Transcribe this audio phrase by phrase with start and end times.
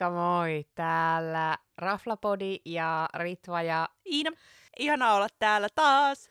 [0.00, 0.66] Moikka moi!
[0.74, 4.30] Täällä Raflapodi ja Ritva ja Iina,
[4.78, 6.30] ihanaa olla täällä taas.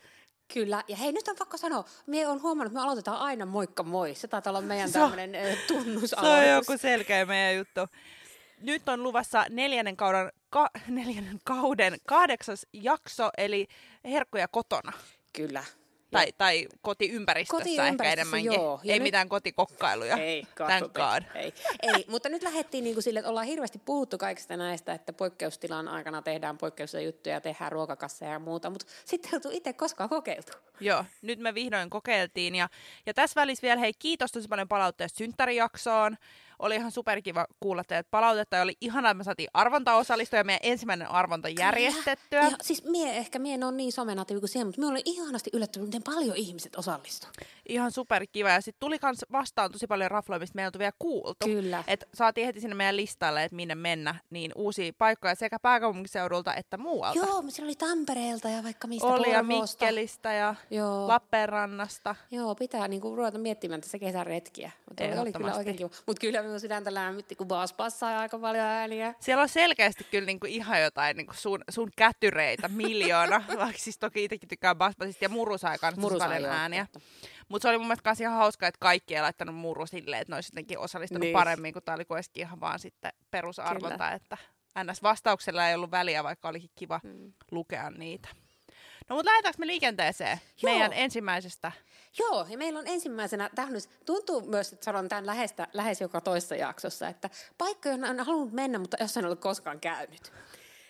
[0.53, 3.83] Kyllä, ja hei nyt on pakko sanoa, me on huomannut, että me aloitetaan aina moikka
[3.83, 4.15] moi.
[4.15, 6.09] Se taitaa olla meidän tämmöinen äh, tunnus.
[6.09, 7.81] Se on joku selkeä meidän juttu.
[8.61, 13.67] Nyt on luvassa neljännen kauden, ka, neljännen kauden kahdeksas jakso, eli
[14.05, 14.91] herkkuja kotona.
[15.33, 15.63] Kyllä.
[16.11, 18.53] Tai, tai kotiympäristössä, ehkä Kotiympäristössä, enemmänkin.
[18.53, 18.79] joo.
[18.83, 20.17] Ja Ei nyt- mitään kotikokkailuja.
[20.17, 21.23] Ei, Thank God.
[21.35, 21.53] Ei.
[21.81, 25.87] Ei, mutta nyt lähdettiin niin kuin sille, että ollaan hirveästi puhuttu kaikista näistä, että poikkeustilan
[25.87, 30.51] aikana tehdään poikkeuksellisia juttuja, tehdään ruokakasseja ja muuta, mutta sitten ei itse koskaan kokeiltu.
[30.79, 32.55] Joo, nyt me vihdoin kokeiltiin.
[32.55, 32.69] Ja,
[33.05, 36.17] ja tässä välissä vielä hei, kiitos tosi paljon palautteesta synttärijaksoon.
[36.59, 40.43] Oli ihan superkiva kuulla teidät palautetta ja oli ihanaa, että me saatiin arvonta osallistua ja
[40.43, 42.41] meidän ensimmäinen arvonta järjestettyä.
[42.41, 45.49] Ja siis mie ehkä, mie en ole niin somenatiivi kuin siihen, mutta me olin ihanasti
[45.53, 47.27] yllättynyt, miten paljon ihmiset osallistu.
[47.69, 48.49] Ihan superkiva.
[48.49, 51.45] Ja sitten tuli kans vastaan tosi paljon rafloja, mistä me ei oltu vielä kuultu.
[51.45, 51.83] Kyllä.
[51.87, 56.77] Et saatiin heti sinne meidän listalle, että minne mennä, niin uusia paikkoja sekä pääkaupunkiseudulta että
[56.77, 57.19] muualta.
[57.19, 59.85] Joo, mutta siellä oli Tampereelta ja vaikka mistä Oli ja Porvoosta.
[59.85, 61.07] Mikkelistä ja Joo.
[61.07, 62.15] Lappeenrannasta.
[62.31, 64.71] Joo, pitää niinku ruveta miettimään tässä kesäretkiä.
[64.89, 65.89] Mutta oli kyllä oikein kiva.
[66.07, 69.13] Mutta kyllä minun sydäntä lämmitti, kun Baas passaa aika paljon ääniä.
[69.19, 74.23] Siellä on selkeästi kyllä niinku ihan jotain niinku sun, sun kätyreitä miljoona, vaikka siis toki
[74.23, 76.87] itsekin tykkään basbasista ja muru sai kanssa paljon ääniä.
[77.49, 80.35] Mutta se oli mun mielestä ihan hauska, että kaikki ei laittanut muru silleen, että ne
[80.35, 81.33] olisi jotenkin osallistunut Niin.
[81.33, 84.37] paremmin, kun tämä oli kuitenkin ihan vaan sitten perusarvonta, että
[84.83, 87.33] NS-vastauksella ei ollut väliä, vaikka olikin kiva Mm.
[87.51, 88.29] lukea niitä.
[89.09, 90.73] No mutta lähdetäänkö me liikenteeseen Joo.
[90.73, 91.71] meidän ensimmäisestä?
[92.19, 96.55] Joo, ja meillä on ensimmäisenä, nyt tuntuu myös, että sanon tämän lähestä, lähes joka toisessa
[96.55, 100.31] jaksossa, että paikka, johon on halunnut mennä, mutta jossain en ole koskaan käynyt.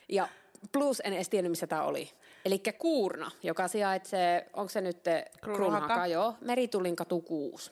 [0.09, 0.27] Ja
[0.71, 2.11] plus en edes tiennyt, missä tämä oli.
[2.45, 5.03] Eli Kuurna, joka sijaitsee, onko se nyt
[5.41, 5.55] Kruunhaka.
[5.55, 7.71] Kruunhaka, joo, Meritulin katu 6.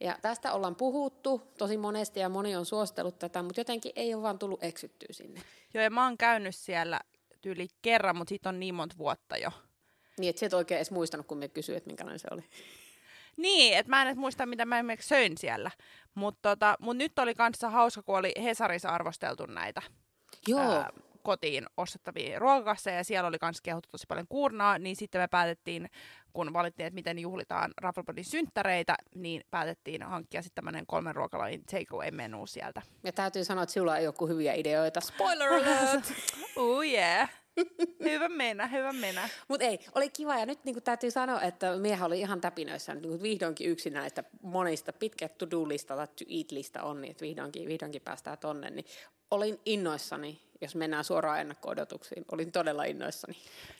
[0.00, 4.22] Ja tästä ollaan puhuttu tosi monesti ja moni on suostellut tätä, mutta jotenkin ei ole
[4.22, 5.42] vaan tullut eksyttyä sinne.
[5.74, 7.00] Joo, ja mä oon käynyt siellä
[7.44, 9.50] tyyli kerran, mutta siitä on niin monta vuotta jo.
[10.18, 12.44] Niin, että sä et oikein edes muistanut, kun me kysyit, että minkälainen se oli.
[13.36, 15.70] Niin, että mä en edes muista, mitä mä esimerkiksi söin siellä.
[16.14, 19.82] Mutta tota, mut nyt oli kanssa hauska, kun oli Hesarissa arvosteltu näitä
[20.48, 20.90] Joo, ää,
[21.24, 25.90] kotiin ostettavia ruokakasseja, ja siellä oli myös kehuttu tosi paljon kuurnaa, niin sitten me päätettiin,
[26.32, 32.46] kun valittiin, että miten juhlitaan Rafflepodin synttäreitä, niin päätettiin hankkia sitten tämmöinen kolmen ruokalajin takeaway-menu
[32.46, 32.82] sieltä.
[33.04, 35.00] ja täytyy sanoa, että sulla ei ole hyviä ideoita.
[35.00, 36.12] Spoiler alert!
[36.56, 37.30] Oh yeah.
[38.04, 39.28] hyvä mennä, hyvä mennä.
[39.48, 43.22] Mutta ei, oli kiva ja nyt niin täytyy sanoa, että miehän oli ihan täpinöissään, niin
[43.22, 48.70] vihdoinkin yksi näistä monista pitkä to-do-listalla, to eat-lista on, niin että vihdoinkin, vihdoinkin päästään tonne,
[48.70, 48.84] niin
[49.34, 53.36] olin innoissani, jos mennään suoraan ennakko-odotuksiin, olin todella innoissani.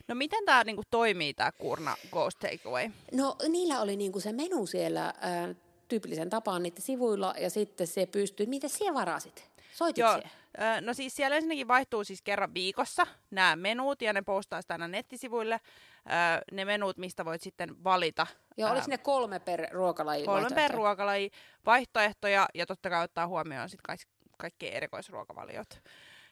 [0.07, 2.89] No miten tämä niinku toimii, tämä Kurna Ghost Takeaway?
[3.11, 5.55] No niillä oli niinku se menu siellä ää,
[5.87, 9.49] tyypillisen tapaan niiden sivuilla ja sitten se pystyy, miten siellä varasit?
[9.73, 10.29] Soitit Joo, siellä?
[10.77, 14.73] ö, no siis siellä ensinnäkin vaihtuu siis kerran viikossa nämä menut ja ne postaa sitä
[14.73, 15.59] aina nettisivuille.
[16.05, 18.27] Ö, ne menut, mistä voit sitten valita
[18.57, 20.25] Joo, ää, oliko ne kolme per ruokalaji?
[20.25, 21.31] kolmen per ruokalaji
[21.65, 23.97] vaihtoehtoja ja totta kai ottaa huomioon sitten
[24.37, 25.81] kaikki, erikoisruokavaliot.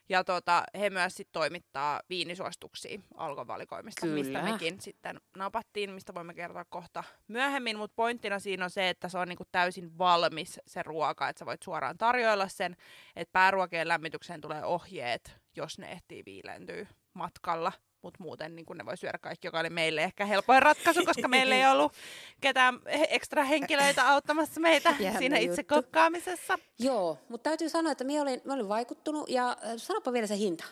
[0.09, 4.51] Ja tota, he myös sit toimittaa viinisuostuksia alkovalikoimista, mistä Kyllä.
[4.51, 7.77] mekin sitten napattiin, mistä voimme kertoa kohta myöhemmin.
[7.77, 11.45] Mutta pointtina siinä on se, että se on niinku täysin valmis se ruoka, että sä
[11.45, 12.75] voit suoraan tarjoilla sen,
[13.15, 17.71] että pääruokien lämmitykseen tulee ohjeet, jos ne ehtii viilentyä matkalla.
[18.03, 21.55] Mutta muuten niin ne voi syödä kaikki, joka oli meille ehkä helpoin ratkaisu, koska meillä
[21.55, 21.93] ei ollut
[22.41, 25.75] ketään ekstra henkilöitä auttamassa meitä Jännä siinä itse juttu.
[25.75, 26.59] kokkaamisessa.
[26.79, 30.37] Joo, mutta täytyy sanoa, että minä olin, minä olin vaikuttunut ja äh, sanopa vielä se
[30.37, 30.63] hinta.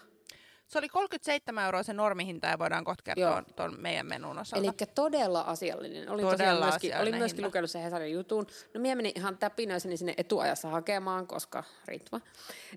[0.71, 3.41] Se oli 37 euroa se normihinta ja voidaan kohta kertoa Joo.
[3.55, 4.67] tuon meidän menun osalta.
[4.67, 6.09] Eli todella asiallinen.
[6.09, 7.47] Olin, Todella myöskin, asiallinen olin myöskin hinta.
[7.47, 8.47] lukenut sen Hesarin jutun.
[8.73, 12.21] No minä menin ihan täpinöiseni sinne etuajassa hakemaan, koska ritma.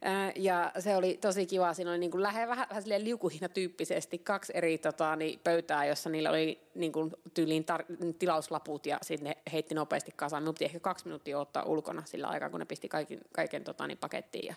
[0.03, 1.75] Ää, ja se oli tosi kiva.
[1.75, 5.85] Siinä oli niin kuin lähe, vähän, vähän silleen liukuhina tyyppisesti kaksi eri tota, niin, pöytää,
[5.85, 10.43] jossa niillä oli niin kuin, tyyliin tar- tilauslaput ja sitten ne heitti nopeasti kasaan.
[10.43, 13.87] Minun piti ehkä kaksi minuuttia ottaa ulkona sillä aikaa, kun ne pisti kaiken, kaiken tota,
[13.87, 14.47] niin, pakettiin.
[14.47, 14.55] Ja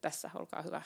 [0.00, 0.82] tässä, olkaa hyvä.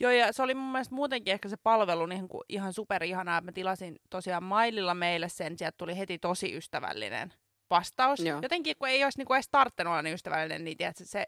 [0.00, 3.40] Joo, ja se oli mun mielestä muutenkin ehkä se palvelu niin kuin ihan superihanaa.
[3.40, 7.32] Mä tilasin tosiaan maililla meille sen, sieltä tuli heti tosi ystävällinen
[7.70, 8.20] vastaus.
[8.20, 8.38] Joo.
[8.42, 11.26] Jotenkin, kun ei olisi niin kuin edes tarttunut olla niin ystävällinen, niin tiedätkö, se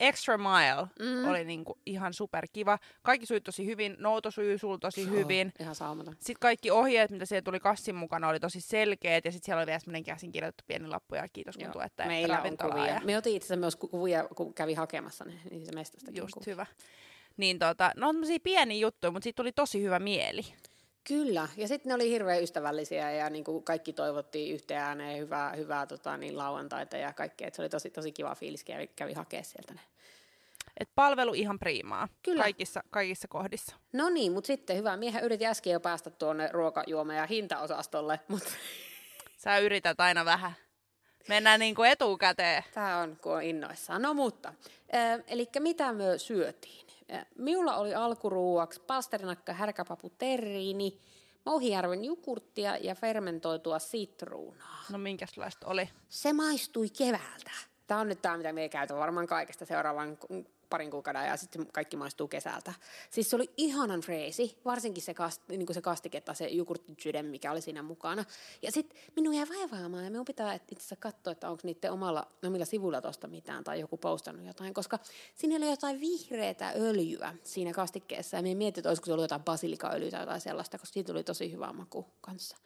[0.00, 1.28] extra mile Mm.
[1.28, 2.78] oli niin kuin ihan superkiva.
[3.02, 5.52] Kaikki sujui tosi hyvin, nouto sujui sulla tosi Joo, hyvin.
[5.60, 6.14] Ihan saumaton.
[6.18, 9.24] Sitten kaikki ohjeet, mitä siellä tuli kassin mukana, oli tosi selkeät.
[9.24, 12.42] Ja sitten siellä oli vielä semmoinen käsin kirjoitettu pieni lappu ja kiitos kun tuette Meillä
[12.42, 12.86] on kuvia.
[12.86, 16.20] Ja Me otin itse asiassa myös ku- kuvia, kun kävi hakemassa ne, niin se mestastakin
[16.22, 16.52] just kuvia.
[16.52, 16.66] hyvä.
[17.36, 20.42] Niin tota, no on tämmöisiä pieniä juttuja, mutta siitä tuli tosi hyvä mieli.
[21.04, 25.52] Kyllä, ja sitten ne oli hirveän ystävällisiä ja niin kuin kaikki toivottiin yhteen ääneen hyvää,
[25.52, 27.48] hyvää tota, niin lauantaita ja kaikkea.
[27.48, 29.80] Et se oli tosi, tosi kiva fiilis, kävi, kävi hakea sieltä ne.
[30.80, 32.08] Et palvelu ihan priimaa.
[32.22, 32.42] Kyllä.
[32.42, 33.76] Kaikissa, kaikissa kohdissa.
[33.92, 34.96] No niin, mutta sitten hyvä.
[34.96, 38.50] Miehän yritin äsken jo päästä tuonne ruokajuoma- ja hintaosastolle, mutta
[39.44, 40.52] Sä yrität aina vähän.
[41.28, 42.62] Mennään niinku etukäteen.
[42.74, 44.02] tämä on, kun on innoissaan.
[44.02, 44.54] No mutta,
[44.94, 46.85] äh, eli mitä me syötiin?
[47.38, 50.98] Minulla oli alkuruuaksi palsterinakka, härkäpapu, terriini,
[51.46, 54.84] Mouhijärven jukurttia ja fermentoitua sitruunaa.
[54.90, 55.88] No minkälaista oli?
[56.08, 57.50] Se maistui keväältä.
[57.86, 60.18] Tämä on nyt tämä, mitä me käytän varmaan kaikesta seuraavan
[60.70, 62.72] parin kuukauden ja sitten kaikki maistuu kesältä.
[63.10, 67.60] Siis se oli ihanan freesi, varsinkin se, kast, niin se kastiketta, se jogurttijydem, mikä oli
[67.60, 68.24] siinä mukana.
[68.62, 72.26] Ja sitten minun jäi vaivaamaan ja minun pitää itse asiassa katsoa, että onko niiden omalla,
[72.46, 74.98] omilla sivuilla tuosta mitään tai joku postannut jotain, koska
[75.34, 79.44] siinä oli jotain vihreätä öljyä siinä kastikkeessa ja minä mietin, että olisiko se ollut jotain
[79.44, 82.56] basilikaöljyä tai jotain sellaista, koska siitä tuli tosi hyvä maku kanssa.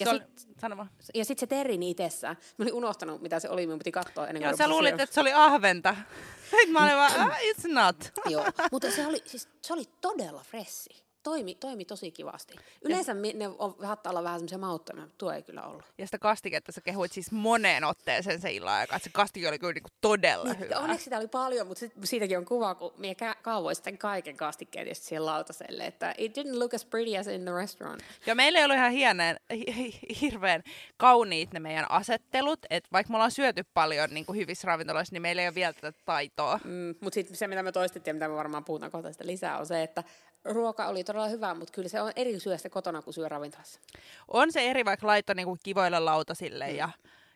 [0.00, 0.90] Ja Se oli, sit- sano vaan.
[1.14, 2.36] ja sitten se terriini itsessään.
[2.58, 5.04] Mä olin unohtanut, mitä se oli, minun piti katsoa ennen kuin Joo, sä luulit, syömään.
[5.04, 5.96] että se oli ahventa.
[6.50, 7.96] Sitten mä olin vaan, ah, it's not.
[8.28, 11.02] Joo, mutta se oli, siis, se oli todella fressi.
[11.22, 12.54] Toimi, toimi tosi kivasti.
[12.82, 15.82] Yleensä mi- ne on, saattaa olla vähän semmoisia mauttomia, mutta tuo ei kyllä ollut.
[15.98, 18.96] Ja sitä kastiketta sä kehuit siis moneen otteeseen se illan aikaa.
[18.96, 20.74] että Se kastike oli kyllä niinku todella Niin, hyvä.
[20.74, 23.98] ja onneksi sitä oli paljon, mutta sit, siitäkin on kuva, kun minä ka- kaavoin sitten
[23.98, 28.02] kaiken kastikkeen just siihen lautaselle, että it didn't look as pretty as in the restaurant.
[28.26, 30.62] Ja meillä ei ollut ihan hieneen, hi- hi- hirveän
[30.96, 32.58] kauniit ne meidän asettelut.
[32.70, 35.72] Että vaikka me ollaan syöty paljon niin kuin hyvissä ravintoloissa, niin meillä ei ole vielä
[35.72, 36.60] tätä taitoa.
[36.64, 39.58] Mm, mutta sitten se, mitä me toistettiin ja mitä me varmaan puhutaan kohta sitä lisää,
[39.58, 40.04] on se, että
[40.44, 43.80] ruoka oli todella hyvä, mutta kyllä se on eri syödä kotona kuin syö ravintolassa.
[44.28, 46.88] On se eri, vaikka laittoi niin kuin kivoille lautasille ja,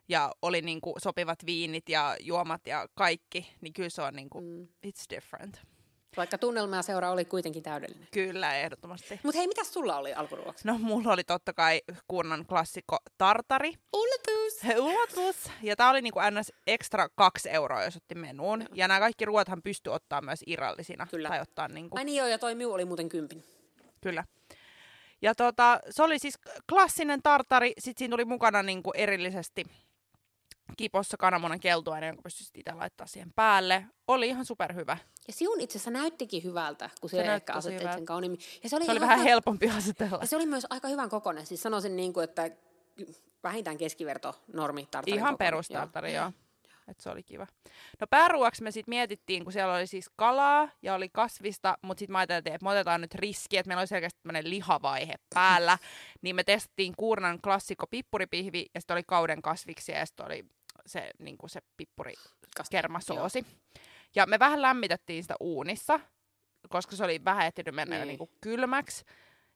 [0.09, 4.31] ja oli niin kuin sopivat viinit ja juomat ja kaikki, niin kyllä se on niin
[4.31, 4.69] kuin, Mm.
[4.87, 5.61] it's different.
[6.17, 8.09] Vaikka tunnelma ja seura oli kuitenkin täydellinen.
[8.13, 9.21] Kyllä, ehdottomasti.
[9.23, 10.69] Mutta hei, mitä sulla oli alkuruoksi?
[10.69, 13.73] No, mulla oli totta kai kunnon klassikko tartari.
[13.93, 14.61] Ulatus!
[14.89, 15.51] Ulatus.
[15.63, 16.53] Ja tää oli niinku ns.
[16.67, 18.65] extra kaksi euroa, jos otti menuun.
[18.75, 21.07] Ja nämä kaikki ruoathan pystyy ottaa myös irrallisina.
[21.11, 21.29] Kyllä.
[21.29, 23.45] Tai ottaa niinku, Ai niin joo, ja toi miu oli muuten kympin.
[24.01, 24.25] kyllä.
[25.23, 26.39] Ja tota, se oli siis
[26.69, 27.73] klassinen tartari.
[27.79, 29.65] Sitten siinä tuli mukana niinku erillisesti
[30.77, 33.85] kipossa kananmunan keltuaine, jonka pystyisit itse laittaa siihen päälle.
[34.09, 34.99] Oli ihan superhyvä.
[35.27, 37.93] Ja siun itse asiassa näyttikin hyvältä, kun se, Se ehkä hyvältä.
[37.95, 38.41] sen kauniimmin.
[38.63, 40.19] Ja se oli, Se oli vähän helpompi asetella.
[40.21, 41.47] Ja se oli myös aika hyvän kokoinen.
[41.47, 42.51] Siis sanoisin niin kuin, että
[43.43, 46.33] vähintään keskiverto normi tartarin Ihan perustartari, joo.
[46.89, 47.47] Et se oli kiva.
[48.01, 52.13] No pääruoksi me sitten mietittiin, kun siellä oli siis kalaa ja oli kasvista, mutta sitten
[52.13, 55.79] me ajateltiin, että me otetaan nyt riski, että meillä oli selkeästi tämmöinen lihavaihe päällä.
[56.23, 60.45] niin me testattiin Kuurnan klassikko pippuripihvi ja sitten oli kauden kasviksia ja sitten oli
[60.87, 62.15] se, niin se pippuri
[62.61, 63.47] Kast- kermasoosi.
[64.15, 66.01] Ja me vähän lämmitettiin sitä uunissa,
[66.69, 68.09] koska se oli vähän ehtinyt mennä jo Niin.
[68.09, 69.05] niinku kylmäksi,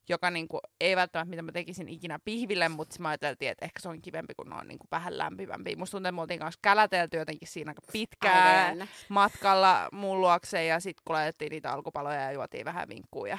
[0.08, 3.88] joka niinku, ei välttämättä mitä mä tekisin ikinä pihville, mutta mä ajateltiin, että ehkä se
[3.88, 5.76] on kivempi, kun ne on niinku vähän lämpimämpiä.
[5.76, 8.86] Musta tuntuu, että me oltiin kanssa kälätelty jotenkin siinä aika pitkään jännä.
[9.08, 13.38] matkalla mun luokse ja sitten kun laitettiin niitä alkupaloja ja juotiin vähän vinkkuja.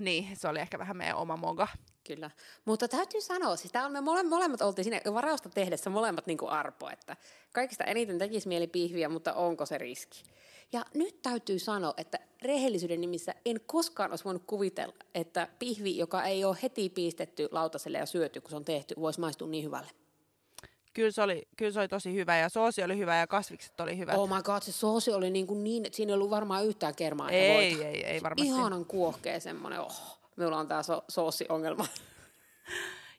[0.00, 1.68] Niin, se oli ehkä vähän meidän oma moga.
[2.04, 2.30] Kyllä.
[2.64, 6.38] Mutta täytyy sanoa, siis tää on, me mole, molemmat oltiin siinä varausta tehdessä molemmat niin
[6.38, 7.16] kuin arpo, että
[7.52, 10.22] kaikista eniten tekisi mieli pihviä, mutta onko se riski?
[10.72, 16.24] Ja nyt täytyy sanoa, että rehellisyyden nimissä en koskaan olisi voinut kuvitella, että pihvi, joka
[16.24, 19.90] ei ole heti piistetty lautaselle ja syöty, kun se on tehty, voisi maistua niin hyvälle.
[20.92, 23.98] Kyllä se, oli, kyllä se oli tosi hyvä ja soosi oli hyvä ja kasvikset oli
[23.98, 24.16] hyvät.
[24.16, 26.94] Oh my god, se soosi oli niin, kuin niin että siinä ei ollut varmaan yhtään
[26.94, 27.30] kermaa.
[27.30, 27.88] ei, voita.
[27.88, 28.46] ei, ei varmasti.
[28.46, 31.86] Ihanan kuohkea semmoinen, oh, minulla on tämä so- soosi-ongelma.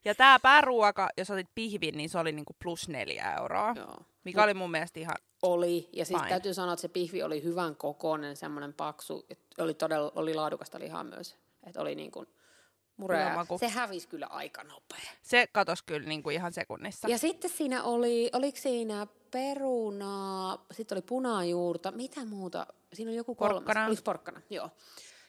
[0.06, 3.74] Ja tämä pääruoka, jos otit pihvin, niin se oli niinku plus neljä euroa.
[3.76, 3.98] Joo.
[4.24, 5.16] Mikä oli mun mielestä ihan...
[5.42, 6.30] Oli, ja siis Fine.
[6.30, 10.80] täytyy sanoa, että se pihvi oli hyvän kokoinen, semmoinen paksu, että oli todella oli laadukasta
[10.80, 11.36] lihaa myös.
[11.68, 12.28] Että oli niin kuin
[13.02, 13.36] Hyvä murea.
[13.36, 13.58] maku.
[13.58, 15.12] Se hävisi kyllä aika nopea.
[15.22, 17.08] Se katosi kyllä niinku ihan sekunnissa.
[17.08, 22.68] Ja sitten siinä oli, oliko siinä perunaa, sitten oli punajuurta, mitä muuta?
[22.94, 23.56] Siinä oli joku kolmas.
[23.56, 23.86] Porkkana.
[23.86, 24.70] Oliko porkkana, joo.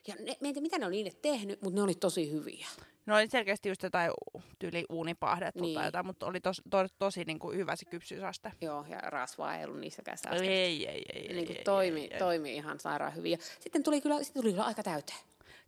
[0.07, 2.67] Ja ne, mietin, mitä ne oli niille tehnyt, mutta ne oli tosi hyviä.
[3.07, 4.11] No oli selkeästi just jotain
[4.59, 5.75] tyyli uunipahdettu Niin.
[5.75, 8.53] tai jotain, mutta oli tos, to, tosi niinku hyvä se kypsyysaste.
[8.61, 10.53] Joo, ja rasvaa ei ollut niissäkään Ei, säästetty.
[10.53, 12.19] ei, ei, ei, Niin kuin ei, toimi, ei, ei.
[12.19, 13.33] toimi ihan sairaan hyvin.
[13.33, 15.19] Ja sitten tuli kyllä, sitten tuli kyllä aika täyteen.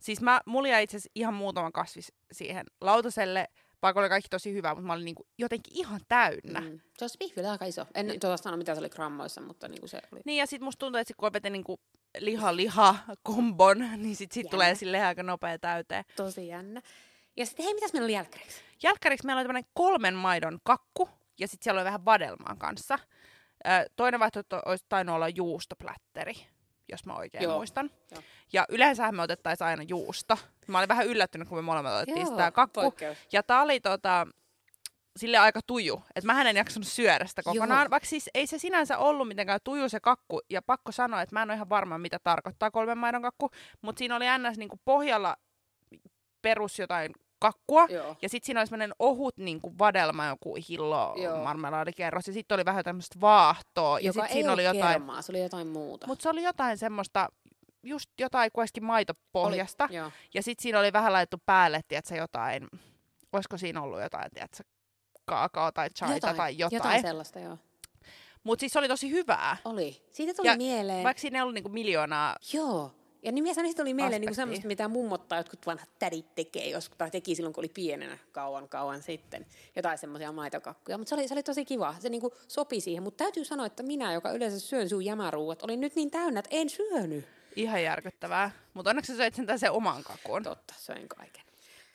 [0.05, 3.47] Siis mä, mulla jäi itse asiassa ihan muutama kasvis siihen lautaselle,
[3.81, 6.59] vaikka oli kaikki tosi hyvä, mutta mä olin niinku jotenkin ihan täynnä.
[6.59, 6.79] Mm.
[6.97, 7.85] Se olisi pihvi oli aika iso.
[7.95, 10.21] En nyt ota sanoa, mitä se oli grammoissa, mutta niin kuin se oli.
[10.25, 11.79] Niin ja sit musta tuntuu, että sit kun opetin niinku
[12.17, 14.51] liha-liha-kombon, niin sit, sit Jännä.
[14.51, 16.03] tulee silleen aika nopea täyteen.
[16.15, 16.81] Tosi jännä.
[17.37, 18.61] Ja sitten hei, mitäs meillä oli jälkkäriksi?
[18.83, 21.09] Jälkkäriksi meillä oli tämmönen kolmen maidon kakku,
[21.39, 22.99] ja sitten siellä oli vähän vadelmaan kanssa.
[23.67, 26.33] Ö, toinen vaihtoehto olisi tainnut olla juustoplätteri,
[26.89, 27.91] jos mä oikein Joo, muistan.
[28.11, 28.21] joo.
[28.53, 30.37] Ja yleensä me otettaisiin aina juusto.
[30.67, 32.81] Mä olin vähän yllättynyt, kun me molemmat otettiin sitä kakku.
[32.81, 33.17] Poikkeus.
[33.31, 34.27] Ja tää oli tota,
[35.17, 36.03] sille aika tuju.
[36.15, 37.89] Että mä en jaksanut syödä sitä kokonaan, Joo.
[37.89, 40.41] vaikka siis ei se sinänsä ollut mitenkään tuju se kakku.
[40.49, 43.51] Ja pakko sanoa, että mä en ole ihan varma, mitä tarkoittaa kolmen maidon kakku.
[43.81, 44.57] Mutta siinä oli ns.
[44.57, 45.35] Niinku pohjalla
[46.41, 47.13] perus jotain
[47.51, 47.85] kakkua.
[47.89, 48.15] Joo.
[48.21, 52.27] Ja sitten siinä oli semmoinen ohut niinku vadelma, joku hillo, marmelaadikerros.
[52.27, 53.99] Ja sitten oli vähän tämmöistä vaahtoa.
[53.99, 56.07] Ja Joka sitten ei siinä oli jotain, kermaa, se oli jotain muuta.
[56.07, 57.29] mutta se oli jotain semmoista,
[57.83, 59.83] just jotain kuitenkin maitopohjasta.
[59.85, 60.11] Oli, joo.
[60.33, 62.67] Ja sitten siinä oli vähän laitettu päälle, tiedätkö, jotain,
[63.33, 64.63] olisiko siinä ollut jotain, tiedätkö,
[65.25, 66.75] kaakao tai chaita tai jotain.
[66.75, 67.57] jotain sellaista, joo.
[68.43, 69.57] Mutta siis se oli tosi hyvää.
[69.65, 70.01] Oli.
[70.11, 71.03] Siitä tuli Ja mieleen.
[71.03, 72.91] Vaikka siinä ei ollut niinku miljoonaa, Joo.
[73.25, 74.41] Ja nimessä niistä tuli mieleen niinku Aspektia.
[74.41, 78.17] semmoista, mitä mummot tai jotkut vanhat tädit tekee, jos, tai teki silloin, kun oli pienenä
[78.31, 79.45] kauan kauan sitten.
[79.75, 80.97] Jotain semmoisia maitokakkuja.
[80.97, 81.95] Mutta se oli, se oli tosi kiva.
[81.99, 83.03] Se niinku sopi siihen.
[83.03, 86.49] Mutta täytyy sanoa, että minä, joka yleensä syön sun jämäruuat, olin nyt niin täynnä, että
[86.53, 87.25] en syönyt.
[87.55, 88.51] ihan järkyttävää.
[88.73, 90.43] Mutta onneksi sä söit sentään sen oman kakun.
[90.43, 91.43] Totta, söin kaiken.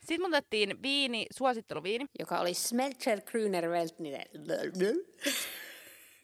[0.00, 2.06] Sitten mun otettiin viini, suositteluviini.
[2.18, 4.26] Joka oli Smelcher Grüner Weltninen.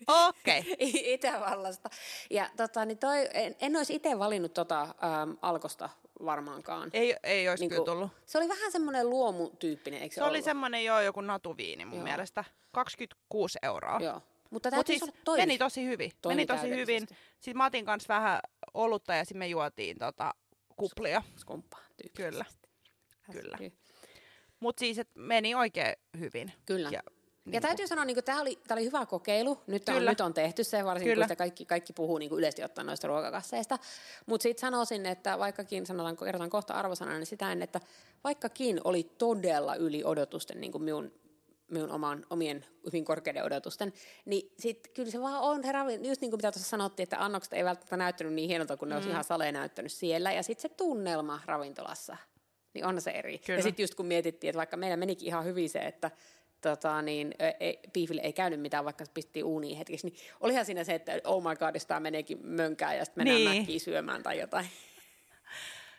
[0.07, 0.61] Okei.
[0.73, 0.75] Okay.
[0.95, 1.91] Itävallasta.
[2.31, 5.89] Ja tota, niin toi, en, en olisi itse valinnut tota ähm, alkosta
[6.25, 6.91] varmaankaan.
[6.93, 8.11] Ei, ei olisi Niinku, kyllä tullut.
[8.27, 10.45] Se oli vähän semmoinen luomutyyppinen, eikö se, Se oli ollut?
[10.45, 12.05] semmoinen joo, joku natuviini mun Joo.
[12.05, 12.45] mielestä.
[12.73, 13.99] 26 euroa.
[14.03, 14.23] Joo.
[14.51, 15.43] Mutta täytyy siis että toimi.
[15.43, 16.13] meni tosi hyvin.
[16.23, 17.07] toimi meni tosi hyvin.
[17.41, 18.41] Sitten mä otin kanssa vähän
[18.75, 20.35] olutta ja sitten me juotiin tota
[20.77, 21.23] kuplia.
[21.37, 22.45] Skumppaa Kyllä.
[22.45, 22.69] tyyppisesti.
[23.33, 23.57] Kyllä.
[23.59, 23.71] Kyllä.
[24.61, 26.53] Mutta siis, et meni oikein hyvin.
[26.67, 26.89] Kyllä.
[26.93, 27.03] Ja,
[27.47, 29.59] Ja niinku- täytyy sanoa, niin tämä oli, tää oli hyvä kokeilu.
[29.67, 31.25] Nyt on, nyt on tehty se, varsinkin Kyllä.
[31.25, 33.79] kun sitä kaikki, kaikki puhuu niin yleisesti ottaen noista ruokakasseista.
[34.27, 37.81] Mutta sitten sanoisin, että vaikkakin, sanotaan, kerrotaan kohta arvosana, niin sitä en, että
[38.25, 41.13] vaikkakin oli todella yli odotusten niin kuin minun,
[41.71, 43.93] minun oman, omien hyvin korkeiden odotusten,
[44.25, 47.53] niin sitten kyllä se vaan on, herra, just niin kuin mitä tuossa sanottiin, että annokset
[47.53, 50.33] ei välttämättä näyttänyt niin hienolta, kun ne olisi ihan saleen näyttänyt siellä.
[50.33, 52.17] Ja sitten se tunnelma ravintolassa,
[52.75, 53.39] niin on se eri.
[53.39, 53.59] Kyllä.
[53.59, 56.11] Ja sitten just kun mietittiin, että vaikka meillä menikin ihan hyvin se, että
[56.61, 60.85] tota, niin, ei, piifille ei käynyt mitään, vaikka se pistettiin uuniin hetkeksi, niin olihan siinä
[60.85, 63.61] se, että oh my god, tämä meneekin mönkään ja sitten mennään Niin.
[63.61, 64.67] mäkkiin syömään tai jotain.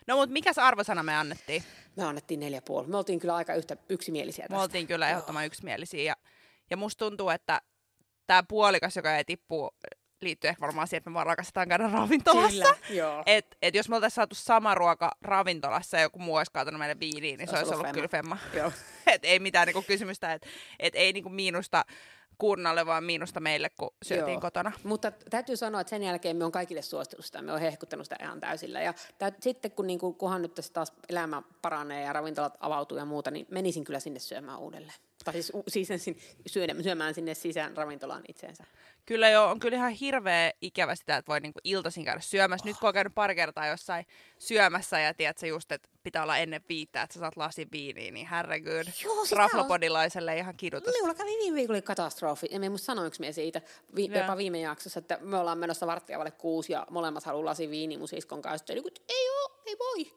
[0.08, 1.64] No mutta mikäs arvosana me annettiin?
[1.96, 2.88] Me annettiin neljä puoli.
[2.88, 4.62] Me oltiin kyllä aika yhtä yksimielisiä Me tästä.
[4.64, 6.04] oltiin kyllä ehdottoman yksimielisiä.
[6.04, 6.16] Ja,
[6.70, 7.62] ja musta tuntuu, että
[8.28, 9.70] tämä puolikas, joka ei tippu,
[10.22, 12.50] liittyy ehkä varmaan siihen, että me vaan rakastetaan käydä ravintolassa.
[12.50, 13.24] Kyllä, joo.
[13.26, 17.00] Et, et jos me oltaisiin saatu sama ruoka ravintolassa ja joku muu olisi kaatanut meille
[17.00, 18.38] viiniin, niin se, olisi ollut ollut kyllä femma.
[19.08, 20.48] Et ei mitään niinku kysymystä, että
[20.80, 21.86] et ei niinku miinusta
[22.38, 24.42] kurnalle, vaan miinusta meille, kun syötiin Joo.
[24.42, 24.72] kotona.
[24.84, 28.16] Mutta täytyy sanoa, että sen jälkeen me on kaikille suositellut sitä, me on hehkuttanut sitä
[28.22, 28.82] ihan täysillä.
[28.82, 33.06] Ja täyt, sitten kun niinku, kunhan nyt tässä taas elämä paranee ja ravintolat avautuu ja
[33.06, 35.00] muuta, niin menisin kyllä sinne syömään uudelleen.
[35.26, 38.64] Tai siis, u- siis ensin syödä, syömään sinne sisään ravintolaan itseensä.
[39.08, 42.66] Kyllä jo, on kyllä ihan hirveä ikävä sitä, että voi niinku iltaisin käydä syömässä.
[42.68, 44.06] Nyt kun on käynyt pari kertaa jossain
[44.40, 48.12] syömässä ja tiedät sä just, että pitää olla ennen viittä, että sä saat lasin viiniä,
[48.12, 48.88] niin herregud.
[49.04, 50.94] Joo, sitä Raflapodilaiselle ihan kidutus.
[50.94, 53.62] Minulla kävi viime viikolla katastrofi, ja me musta sanoinko me siitä
[53.96, 54.22] vi- Joo.
[54.22, 57.98] jopa viime jaksossa, että me ollaan menossa varttia vaille kuusi ja molemmat haluaa lasi viini
[57.98, 58.74] mun siskon kanssa.
[58.74, 60.14] Joku, ei oo, ei voi.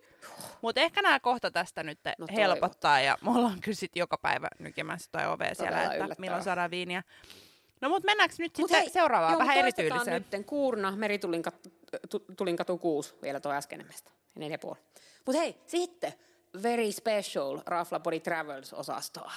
[0.63, 4.49] Mutta ehkä nämä kohta tästä nyt No helpottaa ja me ollaan kyllä sit joka päivä
[4.59, 6.21] nykimässä tai ovea siellä, Todella että yllättävää.
[6.21, 7.03] milloin saadaan viiniä.
[7.81, 10.15] No mutta mennäänkö nyt Mut hei, seuraavaan, joo, vähän erityyliseen?
[10.15, 14.79] Nytten Kuurna, Meritulinkatu 6, vielä tuo äskeinen mestä, ja neljä puoli.
[15.27, 16.13] Mutta hei, sitten
[16.63, 19.33] Very Special Rafla Body Travels-osastoa.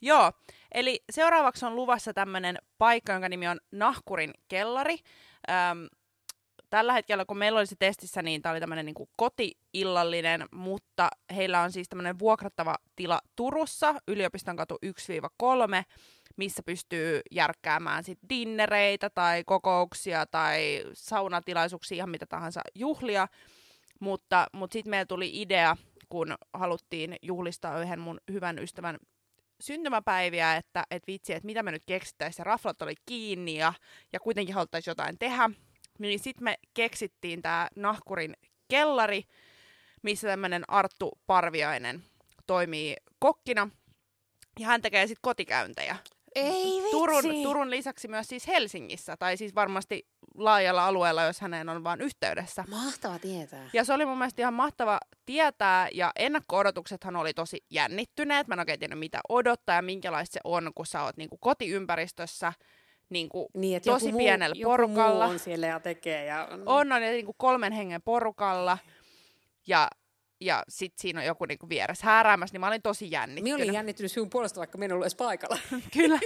[0.00, 0.32] Joo,
[0.74, 4.96] eli seuraavaksi on luvassa tämmöinen paikka, jonka nimi on Nahkurin kellari.
[5.50, 5.88] Öm,
[6.74, 11.60] tällä hetkellä, kun meillä oli se testissä, niin tämä oli tämmöinen niin kotiillallinen, mutta heillä
[11.60, 14.78] on siis tämmöinen vuokrattava tila Turussa, yliopiston katu
[15.42, 15.48] 1-3,
[16.36, 23.28] missä pystyy järkkäämään sit dinnereitä tai kokouksia tai saunatilaisuuksia, ihan mitä tahansa juhlia.
[24.00, 25.76] Mutta, mutta sitten meillä tuli idea,
[26.08, 28.98] kun haluttiin juhlistaa yhden mun hyvän ystävän
[29.60, 33.72] syntymäpäiviä, että et vitsi, että mitä me nyt keksittäisiin, raflat oli kiinni ja,
[34.12, 35.50] ja kuitenkin haluttaisiin jotain tehdä.
[35.98, 38.36] Niin sitten me keksittiin tämä Nahkurin
[38.68, 39.22] kellari,
[40.02, 42.04] missä tämmöinen Arttu Parviainen
[42.46, 43.68] toimii kokkina.
[44.60, 45.96] Ja hän tekee sitten kotikäyntejä.
[46.34, 46.90] Ei vitsi!
[46.90, 52.00] Turun, Turun lisäksi myös siis Helsingissä, tai siis varmasti laajalla alueella, jos häneen on vaan
[52.00, 52.64] yhteydessä.
[52.68, 53.70] Mahtava tietää.
[53.72, 58.48] Ja se oli mun mielestä ihan mahtava tietää, ja ennakko-odotuksethan oli tosi jännittyneet.
[58.48, 62.52] Mä en oikein tiedä, mitä odottaa ja minkälaista se on, kun sä oot niinku kotiympäristössä
[63.10, 65.08] niinku Niin, että tosi joku pienellä muu, porukalla.
[65.08, 66.24] Joku muu on siellä ja tekee.
[66.24, 66.48] Ja...
[66.66, 68.78] On, on ja niinku kolmen hengen porukalla,
[69.66, 69.88] ja,
[70.40, 73.44] ja sit siinä on joku niinku vieressä hääräämässä, niin mä olin tosi jännittynyt.
[73.44, 75.58] Minä olin jännittynyt sinun puolesta, vaikka minä en ollut edes paikalla.
[75.96, 76.20] Kyllä.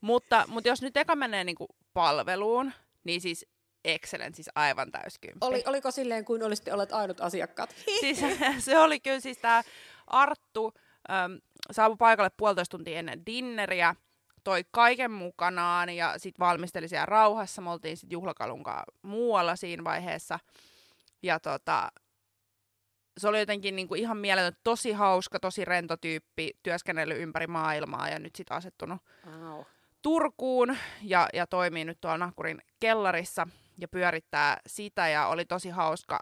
[0.00, 2.72] mutta, mutta jos nyt eka menee niinku palveluun,
[3.04, 3.46] niin siis
[3.84, 5.38] excellent, siis aivan täyskymppi.
[5.40, 7.74] Oli, oliko silleen, kuin olisitte olleet ainut asiakkaat?
[8.00, 8.20] siis,
[8.58, 9.62] se oli kyllä siis tämä
[10.06, 10.72] Arttu,
[11.10, 13.94] äm, saapui paikalle puolitoista tuntia ennen dinneriä,
[14.48, 17.62] toi kaiken mukanaan ja sitten valmisteli siellä rauhassa.
[17.62, 20.38] Me oltiin sitten juhlakalunkaan muualla siinä vaiheessa.
[21.22, 21.92] Ja tota,
[23.18, 28.18] se oli jotenkin niinku ihan mieletön, tosi hauska, tosi rento tyyppi, työskennellyt ympäri maailmaa ja
[28.18, 29.60] nyt sitten asettunut Wow.
[30.02, 36.20] Turkuun ja, ja toimii nyt tuolla Nahkurin kellarissa ja pyörittää sitä ja oli tosi hauska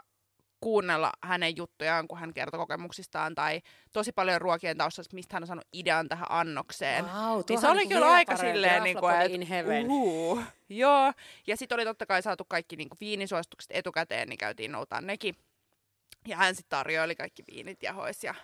[0.60, 3.60] kuunnella hänen juttujaan, kun hän kertoi kokemuksistaan tai
[3.92, 7.04] tosi paljon ruokien taustasta, mistä hän on saanut idean tähän annokseen.
[7.04, 9.86] Wow, Niin se oli kyllä aika silleen, niin kuin, in heaven.
[9.86, 10.42] uhuu.
[10.68, 11.12] Joo,
[11.46, 15.36] ja sitten oli totta kai saatu kaikki niin kuin viinisuositukset etukäteen, niin käytiin noutaa nekin.
[16.28, 18.34] Ja hän sitten tarjoili kaikki viinit ja hois ja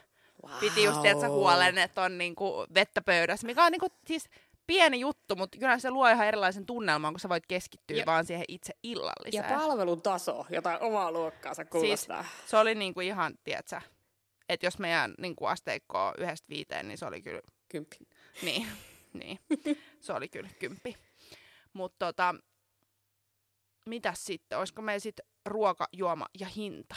[0.46, 0.58] wow.
[0.60, 4.28] piti just tiedätkö, huolen, että on niinku vettä pöydässä, mikä on niinku, siis
[4.66, 8.24] pieni juttu, mutta kyllä se luo ihan erilaisen tunnelman, kun sä voit keskittyä Ja- vaan
[8.26, 9.44] siihen itse Ja illalliseen.
[9.60, 12.22] palvelun taso, jotain omaa luokkaansa kuulostaa.
[12.22, 12.50] Siis...
[12.50, 13.80] se oli niinku ihan, tiedätkö,
[14.48, 17.96] että jos meidän niinku asteikkoa yhdestä viiteen, niin se oli kyllä, Kymppi.
[18.42, 18.66] niin,
[19.24, 19.38] niin
[20.00, 20.96] se oli kyllä kymppi.
[21.72, 22.34] Mutta tota,
[23.86, 26.96] mitäs sitten, olisiko meillä sitten ruoka, juoma ja hinta?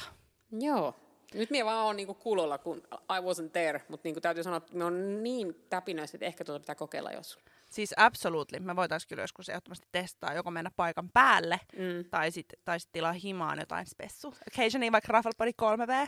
[0.60, 0.95] Joo.
[1.34, 4.75] Nyt minä vaan oon niinku kuulolla, kun I wasn't there, mutta niinku täytyy sanoa, että
[4.75, 7.39] me on niin täpinöissä, että ehkä tuota pitää kokeilla jos.
[7.75, 12.10] Siis absolutely, me voitaisiin kyllä joskus ehdottomasti testaa, joko mennä paikan päälle, Mm.
[12.10, 14.27] tai sitten tai sit tilaa himaan jotain spessu.
[14.27, 16.08] Occasionally vaikka Rafflepodi 3V.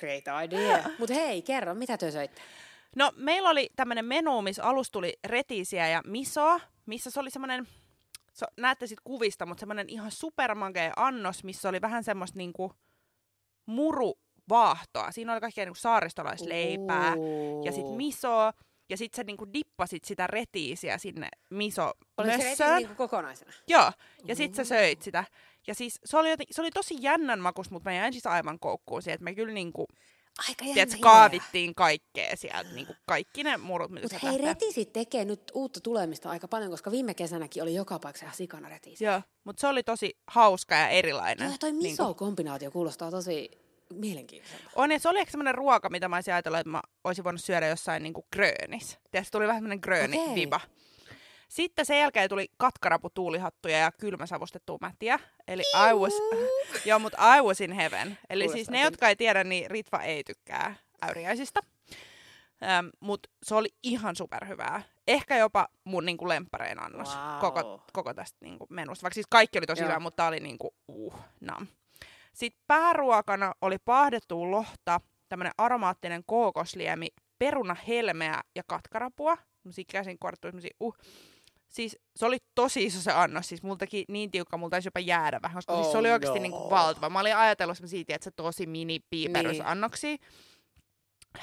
[0.00, 0.78] Great idea.
[0.98, 2.40] Mutta hei, kerro, mitä te söitte?
[2.96, 7.68] No, meillä oli tämmöinen menu, missä alussa tuli retiisiä ja misoa, missä se oli semmoinen,
[8.32, 12.72] so, näette sit kuvista, mutta semmoinen ihan supermankea annos, missä oli vähän semmoista niinku
[13.66, 15.10] muruvaahtoa.
[15.12, 17.14] Siinä oli kaikkea niinku saaristolaisleipää
[17.64, 18.52] ja sitten misoa.
[18.88, 23.52] Ja sitten sä niinku dippasit sitä retiisiä sinne miso Oliko se niinku kokonaisena?
[23.68, 23.92] Joo,
[24.24, 25.24] ja sit sä söit sitä.
[25.66, 28.58] Ja siis se oli, joten, se oli tosi jännän makus, mutta mä jäin siis aivan
[28.58, 29.86] koukkuun siihen, että me kyllä niinku,
[30.48, 30.86] Aika idea.
[31.00, 34.48] kaavittiin kaikkea sieltä, niinku kaikki ne murut, mitä Mutta hei, lähtee.
[34.48, 38.68] retisit tekee nyt uutta tulemista aika paljon, koska viime kesänäkin oli joka paikassa ihan sikana
[38.68, 39.04] retisi.
[39.04, 41.48] Joo, mutta se oli tosi hauska ja erilainen.
[41.48, 43.50] Joo, toi Niinku, miso-kombinaatio kuulostaa tosi
[43.94, 44.70] mielenkiintoiselta.
[44.76, 47.44] on, ja se oli ehkä semmoinen ruoka, mitä mä olisin ajatellut, että mä olisin voinut
[47.44, 48.98] syödä jossain niinku gröönissä.
[49.10, 50.34] Tiedätkö, tuli vähän semmoinen grööni Okei.
[50.34, 50.60] viba.
[51.48, 55.18] Sitten sen jälkeen tuli katkarapu tuulihattuja ja kylmäsavustettua mätiä.
[55.48, 56.12] Eli I was,
[56.84, 58.18] joo, mutta I was in heaven.
[58.30, 61.60] Eli Kuulostaa siis ne, jotka ei tiedä, niin Ritva ei tykkää äyriäisistä.
[62.62, 64.82] Ähm, Mutta se oli ihan superhyvää.
[65.06, 67.40] Ehkä jopa mun niinku lempparein annos Wow.
[67.40, 69.02] koko, koko tästä niinku menusta.
[69.02, 69.86] Vaikka siis kaikki oli tosi Joo.
[69.88, 71.66] hyvää, mutta tää oli niinku uh, nam.
[72.38, 79.38] Sitten pääruokana oli paahdettua lohta, tämmönen aromaattinen kookosliemi, perunahelmeä ja katkarapua.
[79.62, 80.96] Semmosia käsin korttuja, uh.
[81.68, 85.00] Siis se oli tosi iso se annos, siis multa teki niin tiukka, multa taisi jopa
[85.00, 86.42] jäädä vähän, koska oh siis se Oh oli oikeasti no.
[86.42, 87.10] niinku valtava.
[87.10, 90.16] Mä olin ajatellut semmosia, että se tosi mini piiperusannoksia.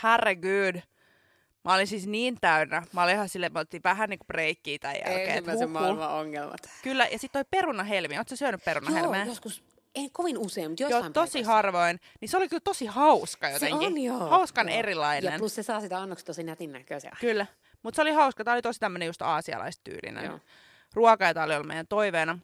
[0.03, 0.81] Herregud.
[1.65, 2.83] Mä olin siis niin täynnä.
[2.93, 5.29] Mä olin ihan silleen, mä otin vähän niinku breikkiä tämän jälkeen.
[5.29, 6.61] Ensimmäisen maailman ongelmat.
[6.83, 8.17] Kyllä, ja sitten toi perunahelmi.
[8.17, 9.19] Ootko syönyt perunahelmeä?
[9.19, 9.63] Joo, joskus,
[9.95, 11.51] ei kovin usein, mutta Joo, joissain tosi paikoissa.
[11.51, 11.99] harvoin.
[12.21, 13.87] Niin se oli kyllä tosi hauska Se jotenkin.
[13.87, 14.29] on joo.
[14.29, 14.79] Hauskan joo.
[14.79, 15.33] erilainen.
[15.33, 17.11] Ja plus se saa sitä annoksia tosi nätin näköisiä.
[17.19, 17.45] Kyllä.
[17.83, 18.43] Mutta se oli hauska.
[18.43, 20.39] Tämä oli tosi tämmöinen just aasialaistyylinen Joo.
[20.93, 22.39] ruoka, ja tämä oli ollut meidän toiveena,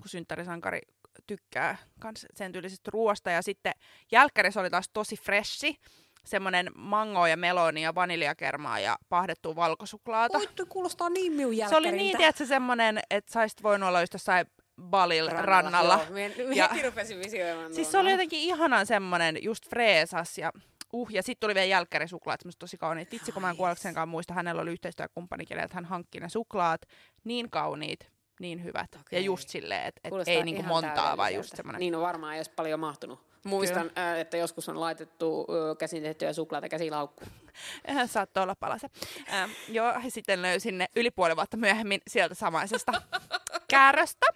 [0.00, 0.80] kun synttärisankari
[1.26, 3.30] tykkää kans sen tyylisestä ruoasta.
[3.30, 3.72] Ja sitten
[4.12, 5.76] jälkkärissä oli taas tosi freshi.
[6.24, 10.38] Semmoinen mango ja meloni ja vaniljakermaa ja pahdettua valkosuklaata.
[10.38, 14.46] Oi, kuulostaa niin minun se oli niin, tiedätkö, semmoinen, että saisit voinut olla just jossain
[14.82, 15.94] Balil rannalla.
[15.94, 20.52] Joo, me, me Ja- rupesin visioimaan Siis se oli jotenkin ihanan semmonen just freesas ja
[20.92, 23.12] uh, ja sitten tuli vielä jälkkärisuklaat, semmoista tosi kauniit.
[23.12, 26.80] Vitsi, kun mä en kuolleksenkaan muista, hänellä oli yhteistyökumppani, keneltä hän hankki ne suklaat.
[27.24, 28.10] Niin kauniit,
[28.40, 28.88] niin hyvät.
[28.92, 29.24] Ja Okei.
[29.24, 31.80] just silleen, että et Kuulostaa ei niinku montaa, vaan just semmoinen.
[31.80, 33.26] Niin on varmaan ei olisi paljon mahtunut.
[33.44, 35.46] Muistan, ää, että joskus on laitettu
[35.78, 37.30] käsin tehtyjä suklaata käsilaukkuun.
[38.06, 38.86] Saattoi olla palase.
[39.32, 42.92] Ähm, joo, ja sitten löysin ne yli puoli vuotta myöhemmin sieltä samaisesta
[43.70, 44.26] kärröstä.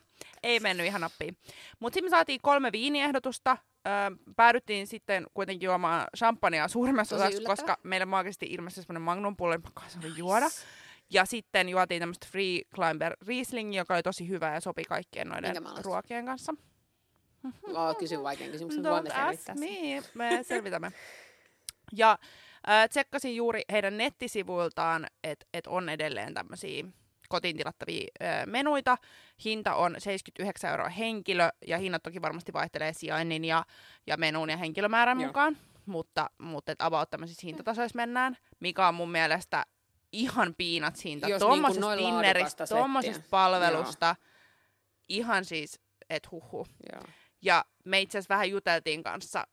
[0.43, 1.37] Ei mennyt ihan nappiin.
[1.81, 3.57] Mutta sitten me saatiin kolme viiniehdotusta.
[3.87, 3.93] Öö,
[4.37, 7.57] päädyttiin sitten kuitenkin juomaan champagnea suurimmassa Tosi osaksi, yllättävää.
[7.57, 10.47] koska meille maagisesti ilmestyi semmoinen magnumpullo, joka se oli juoda.
[11.13, 15.57] Ja sitten juotiin tämmöistä Free Climber Riesling, joka oli tosi hyvä ja sopi kaikkien noiden
[15.85, 16.55] ruokien kanssa.
[17.43, 20.93] Mä kysyn vaikean kysymyksen, Don't ask me, me selvitämme.
[21.97, 22.19] Ja
[22.69, 26.85] äh, tsekkasin juuri heidän nettisivuiltaan, että et on edelleen tämmöisiä
[27.31, 28.07] kotiin tilattavia
[28.47, 28.97] menuita.
[29.45, 33.65] Hinta on 79 euroa henkilö, ja hinnat toki varmasti vaihtelee sijainnin ja,
[34.07, 35.27] ja menun ja henkilömäärän Joo.
[35.27, 35.57] mukaan.
[35.87, 39.67] Mutta, mutta et about tämmöisissä hintatasoissa mennään, mikä on mun mielestä
[40.13, 41.29] ihan piinat hinta.
[41.29, 44.17] Jos Tuommoisesta niinku noin dinneristä, tuommoisesta palvelusta.
[45.09, 46.67] Ihan siis, et huhu.
[46.93, 47.03] Joo.
[47.43, 49.47] Ja me itse asiassa vähän juteltiin kanssa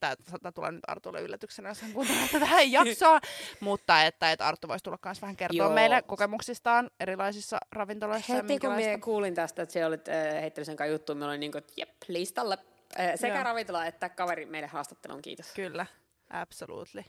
[0.00, 3.20] tämä saattaa tulla nyt Artulle yllätyksenä, jos hän kuuntelee tätä jaksoa,
[3.60, 5.72] mutta että, että Arttu voisi tulla myös vähän kertoa Joo.
[5.72, 8.34] meille kokemuksistaan erilaisissa ravintoloissa.
[8.34, 11.40] Heti kun minä kuulin tästä, että se olit äh, heittänyt sen kanssa juttuun, minä olin
[11.40, 12.58] niin kuin, että jep, listalle.
[13.00, 13.44] Äh, sekä Joo.
[13.44, 15.52] ravintola että kaveri meille haastatteluun, kiitos.
[15.52, 15.86] Kyllä,
[16.30, 17.04] absolutely.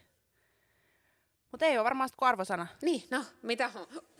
[1.52, 2.68] Mutta ei ole varmaan kuin arvosana.
[2.82, 3.72] Niin, no, mitä?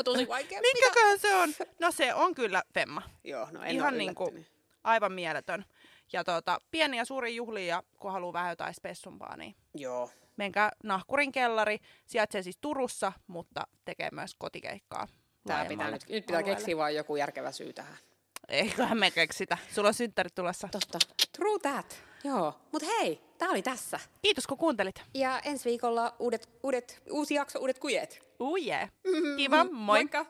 [0.04, 0.62] Tosi vaikea.
[0.62, 1.50] Minkäköhän se on?
[1.80, 3.02] No se on kyllä Femma.
[3.24, 4.56] Joo, no en Ihan ole niinku- yllättynyt.
[4.84, 5.66] Aivan mieletön.
[6.14, 10.10] Ja tota, pieniä ja suuria juhlia, kun haluaa vähän jotain spessumpaa, niin Joo.
[10.38, 11.78] menkää Nahkurin kellari.
[12.06, 15.08] Sijaitsee siis Turussa, mutta tekee myös kotikeikkaa.
[15.48, 16.56] Tää pitää nyt, nyt pitää alueelle.
[16.56, 17.98] keksiä vaan joku järkevä syy tähän.
[18.48, 19.58] Eiköhän me keksitä.
[19.76, 20.68] Sulla on synttärit tulossa.
[20.72, 21.00] Totta.
[21.32, 22.04] True that.
[22.24, 22.54] Joo.
[22.72, 24.00] Mut hei, tää oli tässä.
[24.22, 25.02] Kiitos kun kuuntelit.
[25.14, 28.28] Ja ensi viikolla uudet, uudet, uusi jakso, uudet kujet.
[28.40, 28.92] Uu yeah.
[29.38, 29.74] Kiva, moi.
[29.74, 30.26] Moikka!